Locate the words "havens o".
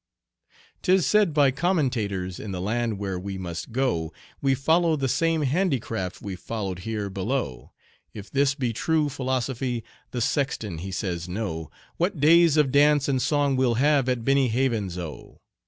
14.47-15.39